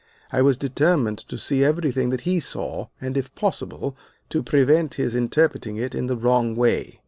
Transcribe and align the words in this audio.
I 0.31 0.41
was 0.41 0.57
determined 0.57 1.19
to 1.19 1.37
see 1.37 1.63
everything 1.63 2.09
that 2.09 2.21
he 2.21 2.39
saw, 2.39 2.87
and, 2.99 3.15
if 3.15 3.35
possible, 3.35 3.95
to 4.29 4.41
prevent 4.41 4.95
his 4.95 5.13
interpreting 5.13 5.77
it 5.77 5.93
in 5.93 6.07
the 6.07 6.17
wrong 6.17 6.55
way. 6.55 6.99